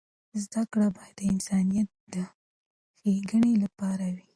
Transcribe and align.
زده 0.43 0.61
کړه 0.71 0.87
باید 0.97 1.13
د 1.17 1.21
انسانیت 1.33 1.89
د 2.13 2.15
ښیګڼې 2.97 3.53
لپاره 3.63 4.05
وي. 4.15 4.25